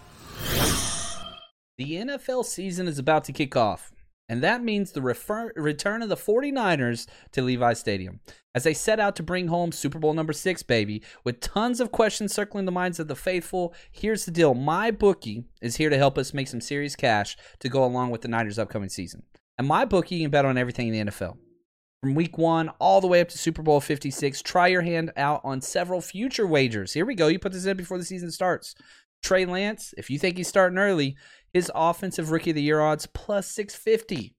[1.78, 3.90] The NFL season is about to kick off,
[4.28, 8.20] and that means the refer- return of the 49ers to Levi Stadium
[8.54, 11.02] as they set out to bring home Super Bowl number six, baby.
[11.24, 15.44] With tons of questions circling the minds of the faithful, here's the deal my bookie
[15.62, 18.58] is here to help us make some serious cash to go along with the Niners'
[18.58, 19.22] upcoming season.
[19.56, 21.36] And my bookie, you can bet on everything in the NFL.
[22.02, 25.42] From week one all the way up to Super Bowl 56, try your hand out
[25.44, 26.94] on several future wagers.
[26.94, 27.26] Here we go.
[27.26, 28.74] You put this in before the season starts.
[29.22, 31.14] Trey Lance, if you think he's starting early,
[31.52, 34.34] his offensive rookie of the year odds plus 650.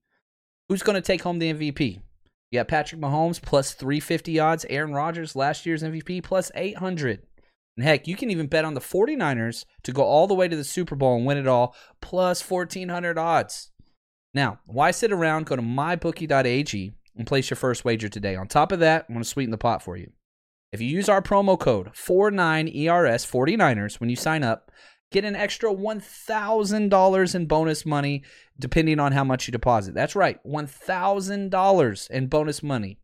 [0.68, 2.00] Who's going to take home the MVP?
[2.50, 7.22] You got Patrick Mahomes plus 350 odds, Aaron Rodgers, last year's MVP, plus 800.
[7.76, 10.56] And heck, you can even bet on the 49ers to go all the way to
[10.56, 13.70] the Super Bowl and win it all, plus 1400 odds.
[14.34, 15.46] Now, why sit around?
[15.46, 18.36] Go to mybookie.ag and place your first wager today.
[18.36, 20.12] On top of that, I'm going to sweeten the pot for you.
[20.72, 24.70] If you use our promo code 49ERS49ers when you sign up,
[25.10, 28.22] get an extra $1,000 in bonus money
[28.58, 29.94] depending on how much you deposit.
[29.94, 32.98] That's right, $1,000 in bonus money.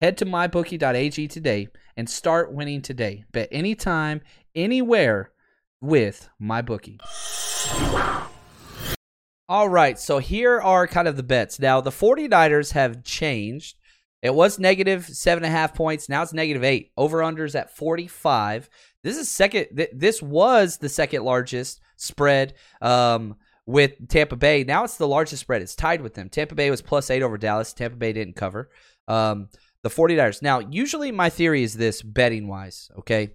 [0.00, 3.24] Head to mybookie.ag today and start winning today.
[3.32, 4.20] Bet anytime,
[4.54, 5.32] anywhere
[5.80, 7.00] with MyBookie.
[9.50, 11.58] All right, so here are kind of the bets.
[11.58, 13.76] Now, the 49ers have changed.
[14.20, 16.08] It was negative seven and a half points.
[16.08, 16.90] Now it's negative eight.
[16.96, 18.68] Over unders at 45.
[19.04, 19.68] This is second.
[19.76, 24.64] Th- this was the second largest spread um, with Tampa Bay.
[24.64, 25.62] Now it's the largest spread.
[25.62, 26.28] It's tied with them.
[26.28, 27.72] Tampa Bay was plus eight over Dallas.
[27.72, 28.70] Tampa Bay didn't cover.
[29.06, 29.48] Um,
[29.82, 30.42] the 49ers.
[30.42, 33.30] Now, usually my theory is this betting wise, okay?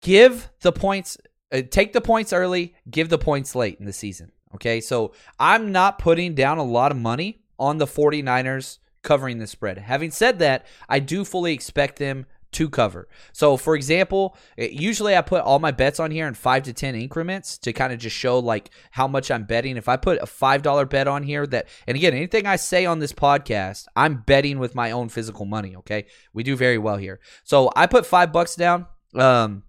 [0.00, 1.18] Give the points
[1.52, 4.32] uh, take the points early, give the points late in the season.
[4.54, 9.46] Okay, so I'm not putting down a lot of money on the 49ers covering the
[9.46, 9.78] spread.
[9.78, 13.06] Having said that, I do fully expect them to cover.
[13.32, 16.72] So, for example, eh, usually I put all my bets on here in five to
[16.72, 19.76] 10 increments to kind of just show like how much I'm betting.
[19.76, 22.98] If I put a $5 bet on here, that, and again, anything I say on
[22.98, 25.76] this podcast, I'm betting with my own physical money.
[25.76, 26.06] Okay.
[26.32, 27.20] We do very well here.
[27.44, 28.86] So I put five bucks down.
[29.14, 29.62] Um,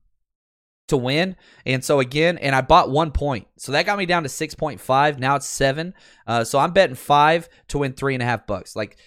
[0.87, 1.35] to win.
[1.65, 3.47] And so again, and I bought one point.
[3.57, 5.19] So that got me down to 6.5.
[5.19, 5.93] Now it's seven.
[6.25, 8.75] Uh, so I'm betting five to win three and a half bucks.
[8.75, 8.97] Like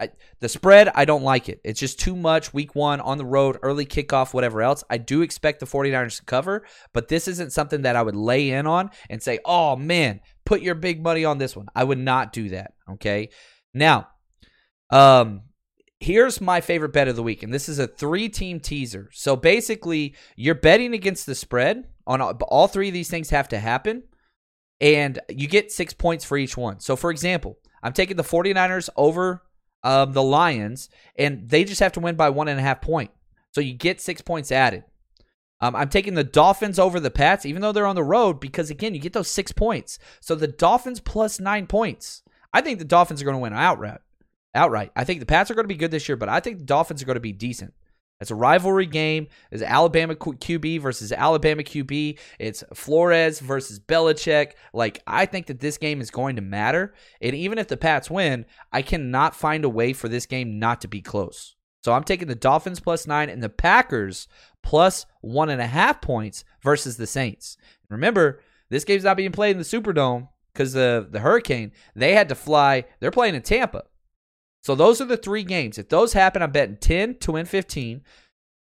[0.00, 1.60] I, the spread, I don't like it.
[1.62, 4.82] It's just too much week one on the road, early kickoff, whatever else.
[4.88, 6.64] I do expect the 49ers to cover,
[6.94, 10.62] but this isn't something that I would lay in on and say, oh man, put
[10.62, 11.66] your big money on this one.
[11.74, 12.72] I would not do that.
[12.92, 13.28] Okay.
[13.74, 14.08] Now,
[14.90, 15.42] um,
[16.00, 19.10] here's my favorite bet of the week, and this is a three team teaser.
[19.12, 23.48] So basically, you're betting against the spread on all, all three of these things have
[23.50, 24.02] to happen,
[24.80, 26.80] and you get six points for each one.
[26.80, 29.42] So, for example, I'm taking the 49ers over
[29.84, 33.10] um, the Lions, and they just have to win by one and a half point.
[33.52, 34.84] So you get six points added.
[35.62, 38.70] Um, I'm taking the Dolphins over the Pats, even though they're on the road, because
[38.70, 39.98] again, you get those six points.
[40.20, 42.22] So the Dolphins plus nine points.
[42.52, 44.00] I think the Dolphins are going to win outright
[44.54, 44.92] outright.
[44.96, 46.64] I think the Pats are going to be good this year, but I think the
[46.64, 47.74] Dolphins are going to be decent.
[48.20, 49.28] It's a rivalry game.
[49.50, 52.18] It's Alabama QB versus Alabama QB.
[52.38, 54.52] It's Flores versus Belichick.
[54.74, 56.92] Like, I think that this game is going to matter.
[57.22, 60.82] And even if the Pats win, I cannot find a way for this game not
[60.82, 61.56] to be close.
[61.82, 64.28] So I'm taking the Dolphins plus nine and the Packers
[64.62, 67.56] plus one and a half points versus the Saints.
[67.88, 71.72] Remember, this game's not being played in the Superdome because the the Hurricane.
[71.96, 72.84] They had to fly.
[73.00, 73.84] They're playing in Tampa.
[74.62, 75.78] So those are the three games.
[75.78, 78.02] If those happen, I'm betting 10 to win 15.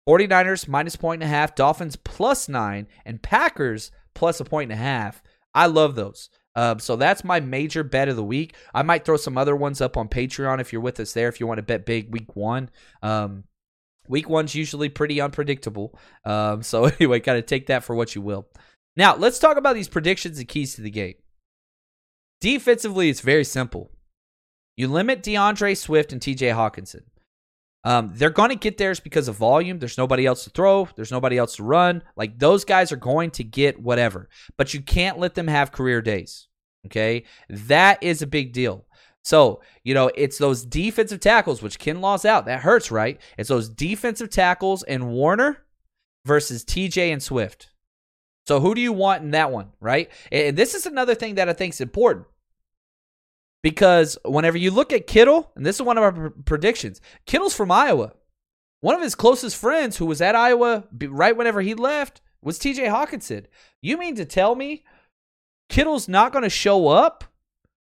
[0.08, 4.80] 49ers minus point and a half, Dolphins plus nine, and Packers plus a point and
[4.80, 5.24] a half.
[5.54, 6.30] I love those.
[6.56, 8.56] Um, so that's my major bet of the week.
[8.74, 11.28] I might throw some other ones up on Patreon if you're with us there.
[11.28, 12.70] If you want to bet big week one,
[13.02, 13.44] um,
[14.08, 15.98] week one's usually pretty unpredictable.
[16.24, 18.48] Um, so anyway, kind of take that for what you will.
[18.96, 21.16] Now let's talk about these predictions and keys to the game.
[22.40, 23.92] Defensively, it's very simple.
[24.78, 27.04] You limit D'Andre Swift and TJ Hockenson.
[27.86, 29.78] Um, they're going to get theirs because of volume.
[29.78, 30.90] There's nobody else to throw.
[30.96, 32.02] There's nobody else to run.
[32.16, 36.02] Like those guys are going to get whatever, but you can't let them have career
[36.02, 36.48] days.
[36.88, 37.26] Okay.
[37.48, 38.86] That is a big deal.
[39.24, 42.46] So, you know, it's those defensive tackles, which Kinlaw's out.
[42.46, 43.20] That hurts, right?
[43.38, 45.66] It's those defensive tackles and Warner
[46.26, 47.70] versus TJ and Swift.
[48.48, 50.12] So who do you want in that one, right?
[50.32, 52.28] And this is another thing that I think is important.
[53.66, 57.56] Because whenever you look at Kittle, and this is one of our pr- predictions, Kittle's
[57.56, 58.14] from Iowa.
[58.82, 62.88] One of his closest friends who was at Iowa right whenever he left was TJ
[62.88, 63.48] Hockenson.
[63.82, 64.84] You mean to tell me
[65.68, 67.24] Kittle's not going to show up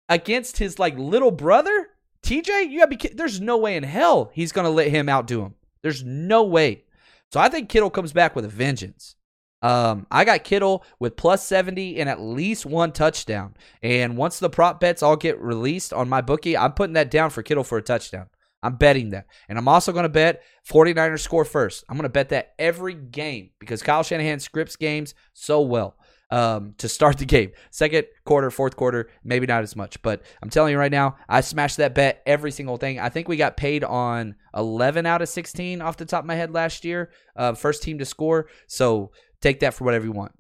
[0.08, 1.88] against his like little brother?
[2.22, 4.88] TJ, you got to be kid- there's no way in hell he's going to let
[4.88, 5.54] him outdo him.
[5.82, 6.84] There's no way.
[7.30, 9.16] So I think Kittle comes back with a vengeance.
[9.60, 13.54] Um, I got Kittle with plus 70 and at least one touchdown.
[13.82, 17.30] And once the prop bets all get released on my bookie, I'm putting that down
[17.30, 18.26] for Kittle for a touchdown.
[18.62, 19.26] I'm betting that.
[19.48, 21.84] And I'm also going to bet 49ers score first.
[21.88, 25.96] I'm going to bet that every game because Kyle Shanahan scripts games so well
[26.30, 27.52] um, to start the game.
[27.70, 30.00] Second quarter, fourth quarter, maybe not as much.
[30.02, 32.98] But I'm telling you right now, I smashed that bet every single thing.
[32.98, 36.34] I think we got paid on 11 out of 16 off the top of my
[36.34, 37.10] head last year.
[37.36, 38.48] Uh, first team to score.
[38.66, 40.32] So take that for whatever you want.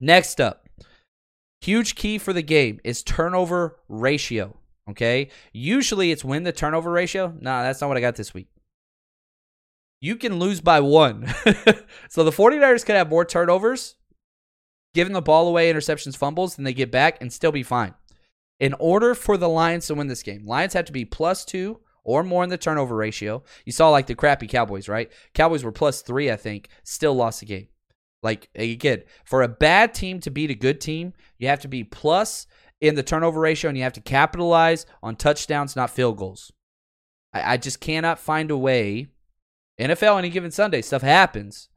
[0.00, 0.68] Next up,
[1.60, 4.56] huge key for the game is turnover ratio.
[4.90, 5.28] Okay.
[5.52, 7.34] Usually it's win the turnover ratio.
[7.40, 8.48] Nah, that's not what I got this week.
[10.00, 11.26] You can lose by one.
[12.08, 13.96] so the 49ers could have more turnovers,
[14.94, 17.94] giving the ball away, interceptions, fumbles, than they get back and still be fine.
[18.58, 21.80] In order for the Lions to win this game, Lions have to be plus two
[22.02, 23.42] or more in the turnover ratio.
[23.64, 25.12] You saw like the crappy Cowboys, right?
[25.34, 27.68] Cowboys were plus three, I think, still lost the game.
[28.22, 31.84] Like again, for a bad team to beat a good team, you have to be
[31.84, 32.46] plus
[32.80, 36.52] in the turnover ratio and you have to capitalize on touchdowns, not field goals.
[37.32, 39.08] I, I just cannot find a way.
[39.80, 41.68] NFL any given Sunday, stuff happens.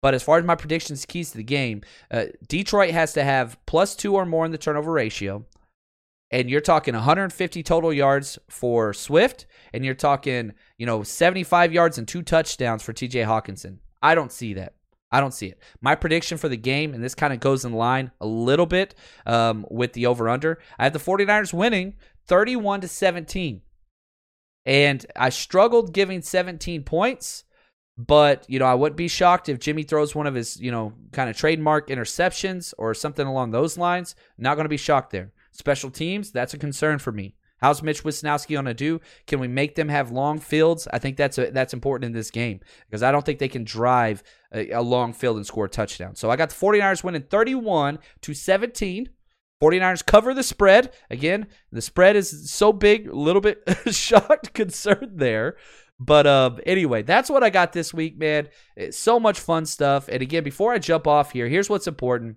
[0.00, 3.56] But as far as my predictions, keys to the game, uh, Detroit has to have
[3.64, 5.46] plus two or more in the turnover ratio.
[6.30, 11.96] And you're talking 150 total yards for Swift, and you're talking, you know, 75 yards
[11.96, 13.78] and two touchdowns for TJ Hockenson.
[14.02, 14.74] I don't see that.
[15.14, 15.60] I don't see it.
[15.80, 18.96] My prediction for the game, and this kind of goes in line a little bit
[19.26, 21.94] um, with the over under, I have the 49ers winning
[22.26, 23.62] 31 to 17.
[24.66, 27.44] And I struggled giving 17 points,
[27.96, 30.94] but, you know, I wouldn't be shocked if Jimmy throws one of his, you know,
[31.12, 34.16] kind of trademark interceptions or something along those lines.
[34.36, 35.30] Not going to be shocked there.
[35.52, 37.36] Special teams, that's a concern for me.
[37.64, 39.00] How's Mitch Wishnowsky going to do?
[39.26, 40.86] Can we make them have long fields?
[40.92, 42.60] I think that's a, that's important in this game
[42.90, 46.14] because I don't think they can drive a, a long field and score a touchdown.
[46.14, 49.08] So I got the 49ers winning 31 to 17.
[49.62, 50.92] 49ers cover the spread.
[51.08, 55.56] Again, the spread is so big, a little bit shocked, concerned there.
[55.98, 58.48] But um, anyway, that's what I got this week, man.
[58.76, 60.06] It's so much fun stuff.
[60.08, 62.36] And again, before I jump off here, here's what's important.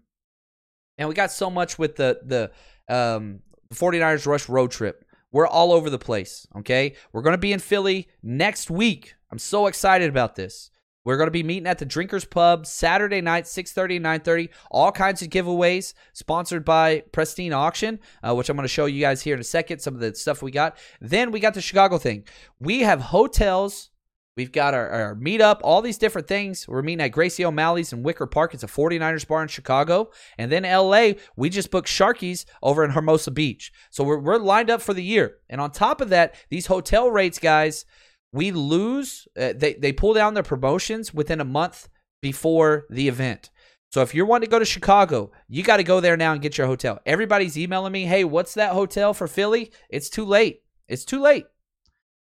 [0.97, 2.51] And we got so much with the the
[2.87, 3.41] um,
[3.73, 5.03] 49ers rush road trip.
[5.31, 6.93] We're all over the place, okay?
[7.11, 9.15] We're going to be in Philly next week.
[9.31, 10.71] I'm so excited about this.
[11.07, 14.49] We're going to be meeting at the Drinkers Pub Saturday night, 6.30 and 9.30.
[14.69, 18.99] All kinds of giveaways sponsored by Pristine Auction, uh, which I'm going to show you
[18.99, 20.77] guys here in a second, some of the stuff we got.
[20.99, 22.25] Then we got the Chicago thing.
[22.59, 23.89] We have hotels.
[24.37, 26.67] We've got our, our meetup, all these different things.
[26.67, 28.53] We're meeting at Gracie O'Malley's in Wicker Park.
[28.53, 30.11] It's a 49ers bar in Chicago.
[30.37, 33.73] And then LA, we just booked Sharkeez over in Hermosa Beach.
[33.89, 35.37] So we're, we're lined up for the year.
[35.49, 37.83] And on top of that, these hotel rates, guys,
[38.31, 39.27] we lose.
[39.35, 41.89] Uh, they, they pull down their promotions within a month
[42.21, 43.49] before the event.
[43.89, 46.41] So if you're wanting to go to Chicago, you got to go there now and
[46.41, 46.99] get your hotel.
[47.07, 49.71] Everybody's emailing me, hey, what's that hotel for Philly?
[49.89, 50.61] It's too late.
[50.87, 51.45] It's too late.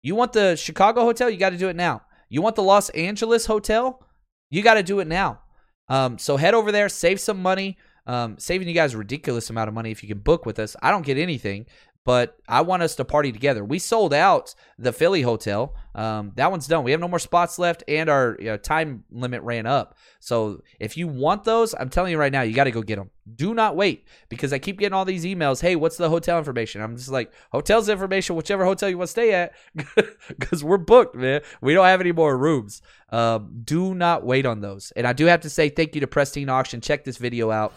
[0.05, 1.31] You want the Chicago hotel?
[1.31, 2.03] You got to do it now.
[2.29, 4.07] You want the Los Angeles hotel?
[4.51, 5.41] You got to do it now.
[5.89, 7.79] Um, so head over there, save some money.
[8.07, 10.77] Um, saving you guys a ridiculous amount of money if you can book with us.
[10.83, 11.65] I don't get anything,
[12.05, 13.65] but I want us to party together.
[13.65, 15.75] We sold out the Philly hotel.
[15.95, 16.85] Um, that one's done.
[16.85, 19.97] We have no more spots left, and our you know, time limit ran up.
[20.21, 22.97] So if you want those, I'm telling you right now, you got to go get
[22.97, 23.11] them.
[23.35, 25.63] Do not wait because I keep getting all these emails.
[25.63, 26.83] Hey, what's the hotel information?
[26.83, 29.55] I'm just like, hotels information, whichever hotel you want to stay at,
[30.29, 31.41] because we're booked, man.
[31.63, 32.83] We don't have any more rooms.
[33.11, 34.93] Um, do not wait on those.
[34.95, 36.83] And I do have to say thank you to Pristine Auction.
[36.83, 37.73] Check this video out.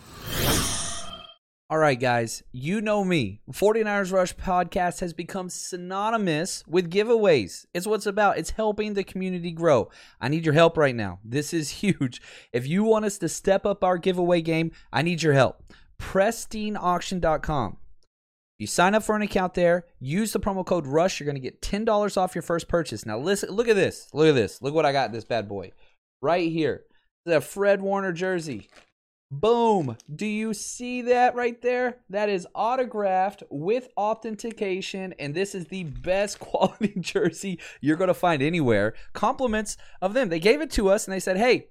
[1.69, 3.41] All right, guys, you know me.
[3.51, 7.65] 49ers Rush podcast has become synonymous with giveaways.
[7.73, 8.37] It's what it's about.
[8.37, 9.89] It's helping the community grow.
[10.21, 11.19] I need your help right now.
[11.25, 12.21] This is huge.
[12.53, 15.61] If you want us to step up our giveaway game, I need your help.
[16.01, 17.77] PristineAuction.com.
[18.59, 21.41] You sign up for an account there, use the promo code RUSH, you're going to
[21.41, 23.05] get $10 off your first purchase.
[23.05, 24.07] Now, listen, look at this.
[24.13, 24.61] Look at this.
[24.61, 25.73] Look what I got this bad boy.
[26.21, 26.85] Right here.
[27.25, 28.69] The Fred Warner jersey.
[29.29, 29.97] Boom.
[30.13, 31.97] Do you see that right there?
[32.09, 38.13] That is autographed with authentication, and this is the best quality jersey you're going to
[38.13, 38.93] find anywhere.
[39.11, 40.29] Compliments of them.
[40.29, 41.67] They gave it to us and they said, hey,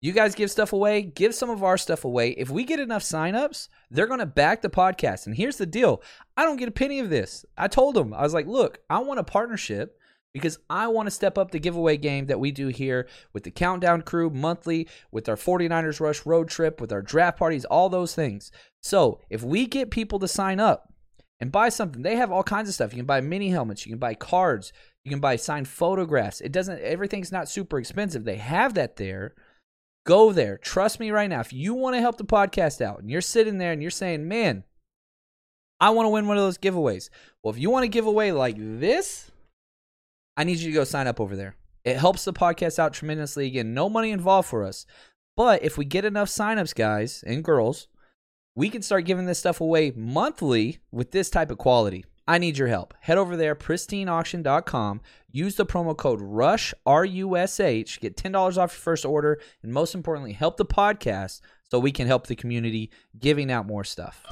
[0.00, 2.30] You guys give stuff away, give some of our stuff away.
[2.30, 5.26] If we get enough signups, they're going to back the podcast.
[5.26, 6.02] And here's the deal
[6.36, 7.44] I don't get a penny of this.
[7.56, 9.98] I told them, I was like, look, I want a partnership
[10.38, 13.50] because I want to step up the giveaway game that we do here with the
[13.50, 18.14] Countdown Crew monthly, with our 49ers Rush road trip, with our draft parties, all those
[18.14, 18.50] things.
[18.82, 20.92] So if we get people to sign up
[21.40, 22.92] and buy something, they have all kinds of stuff.
[22.92, 24.72] You can buy mini helmets, you can buy cards,
[25.04, 26.40] you can buy signed photographs.
[26.40, 28.24] It doesn't, everything's not super expensive.
[28.24, 29.34] They have that there.
[30.06, 30.56] Go there.
[30.58, 31.40] Trust me right now.
[31.40, 34.26] If you want to help the podcast out and you're sitting there and you're saying,
[34.26, 34.64] man,
[35.80, 37.08] I want to win one of those giveaways.
[37.42, 39.30] Well, if you want to give away like this,
[40.38, 41.56] I need you to go sign up over there.
[41.84, 43.48] It helps the podcast out tremendously.
[43.48, 44.86] Again, no money involved for us.
[45.36, 47.88] But if we get enough signups, guys and girls,
[48.54, 52.04] we can start giving this stuff away monthly with this type of quality.
[52.28, 52.94] I need your help.
[53.00, 55.00] Head over there, pristineauction.com.
[55.32, 58.00] Use the promo code RUSH, R U S H.
[58.00, 59.40] Get $10 off your first order.
[59.64, 63.82] And most importantly, help the podcast so we can help the community giving out more
[63.82, 64.22] stuff.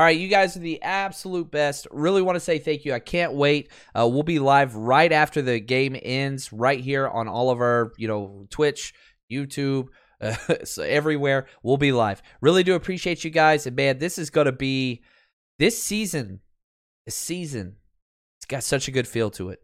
[0.00, 1.86] All right, you guys are the absolute best.
[1.90, 2.94] Really want to say thank you.
[2.94, 3.70] I can't wait.
[3.94, 7.92] Uh, we'll be live right after the game ends, right here on all of our,
[7.98, 8.94] you know, Twitch,
[9.30, 9.88] YouTube,
[10.22, 11.48] uh, so everywhere.
[11.62, 12.22] We'll be live.
[12.40, 13.66] Really do appreciate you guys.
[13.66, 15.02] And man, this is to be
[15.58, 16.40] this season,
[17.04, 17.76] this season,
[18.38, 19.60] it's got such a good feel to it.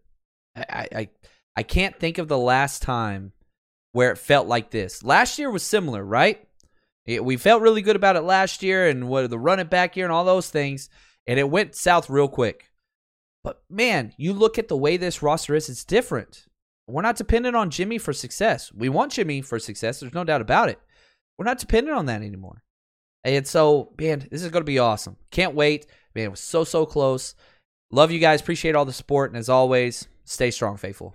[0.55, 1.09] I, I,
[1.57, 3.33] I can't think of the last time
[3.93, 5.03] where it felt like this.
[5.03, 6.46] Last year was similar, right?
[7.07, 10.07] We felt really good about it last year and what the run it back year
[10.07, 10.89] and all those things,
[11.27, 12.71] and it went south real quick.
[13.45, 16.47] But man, you look at the way this roster is, it's different.
[16.89, 18.73] We're not dependent on Jimmy for success.
[18.73, 20.01] We want Jimmy for success.
[20.01, 20.81] There's no doubt about it.
[21.39, 22.63] We're not dependent on that anymore.
[23.25, 25.17] And so, man, this is going to be awesome.
[25.31, 25.87] Can't wait.
[26.15, 27.35] Man, it was so, so close.
[27.91, 28.41] Love you guys.
[28.41, 29.31] Appreciate all the support.
[29.31, 31.15] And as always, stay strong, faithful.